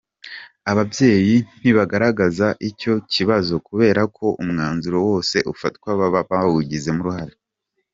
Ababyeyi 0.71 1.35
ntibaragaragaza 1.59 2.47
icyo 2.69 2.93
kibazo 3.13 3.53
kubera 3.67 4.01
ko 4.17 4.25
umwanzuro 4.41 4.97
wose 5.09 5.37
ufatwa 5.53 5.89
baba 5.99 6.21
bawugizemo 6.29 7.01
uruhare. 7.03 7.35